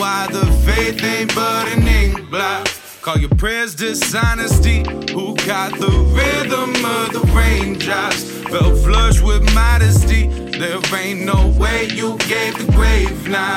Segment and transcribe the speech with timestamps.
[0.00, 2.66] why the faith ain't but an ink blot.
[3.02, 4.78] Call your prayers dishonesty.
[5.12, 8.22] Who got the rhythm of the raindrops?
[8.48, 10.28] Felt flush with modesty.
[10.58, 13.56] There ain't no way you gave the grave now.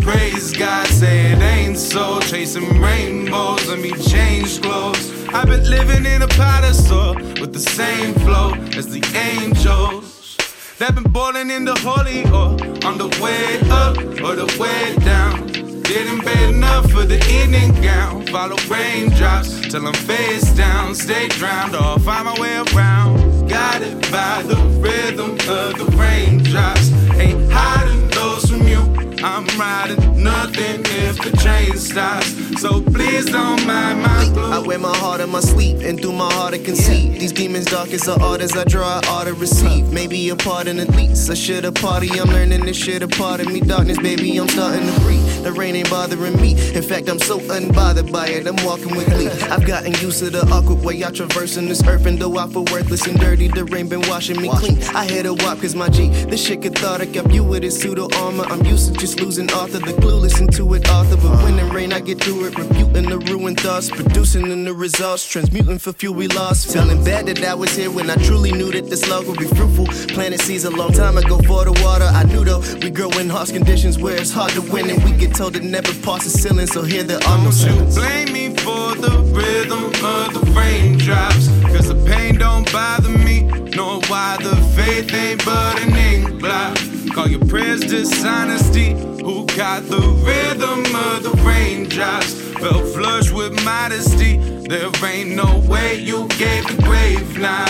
[0.00, 2.20] Praise God, say it ain't so.
[2.20, 5.12] Chasing rainbows, let me change clothes.
[5.28, 10.38] I've been living in a pot of soil with the same flow as the angels.
[10.78, 15.51] They've been boiling in the holy oil on the way up or the way down.
[15.82, 18.26] Didn't pay enough for the evening gown.
[18.26, 20.94] Follow raindrops till I'm face down.
[20.94, 23.48] Stay drowned or find my way around.
[23.48, 26.92] Guided by the rhythm of the raindrops.
[27.14, 28.80] Ain't hiding those from you.
[29.24, 32.60] I'm riding nothing if the train stops.
[32.60, 34.50] So please don't mind my blue.
[34.50, 37.20] I wear my heart on my sleeve and through my heart I conceive.
[37.20, 39.92] These demons dark as the as I draw, I ought to receive.
[39.92, 41.30] Maybe a pardon at least.
[41.30, 42.08] I should have party.
[42.18, 43.60] I'm learning this shit a part of me.
[43.60, 45.21] Darkness, baby, I'm starting to breathe.
[45.42, 46.52] The rain ain't bothering me.
[46.74, 48.46] In fact, I'm so unbothered by it.
[48.46, 49.28] I'm walking with glee.
[49.28, 52.06] I've gotten used to the awkward way I traversing this earth.
[52.06, 54.82] And though I feel worthless and dirty, the rain been washing me clean.
[54.94, 57.16] I hit a wop cause my G, this shit cathartic.
[57.16, 58.44] Up you with his pseudo armor.
[58.44, 59.78] I'm used to just losing Arthur.
[59.78, 61.16] The clueless into it, Arthur.
[61.16, 62.56] But when it rain, I get through it.
[62.56, 63.90] Rebuking the ruined thoughts.
[63.90, 65.26] Producing in the results.
[65.26, 66.72] Transmuting for fuel we lost.
[66.72, 69.46] Feeling bad that I was here when I truly knew that this love would be
[69.46, 69.86] fruitful.
[70.14, 72.04] Planted seeds a long time ago for the water.
[72.04, 74.88] I knew though we grow in harsh conditions where it's hard to win.
[74.88, 76.66] And we get told it never pass the ceiling.
[76.66, 77.94] So here there are no Don't ceilings.
[77.96, 81.48] blame me for the rhythm of the raindrops.
[81.72, 83.42] Cause the pain don't bother me,
[83.76, 86.78] nor why the faith ain't but an ink blot.
[87.14, 88.92] Call your prayers dishonesty.
[89.22, 92.34] Who got the rhythm of the raindrops?
[92.60, 94.36] Felt flush with modesty.
[94.68, 97.66] There ain't no way you gave the grave now.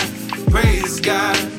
[0.51, 1.52] Praise God.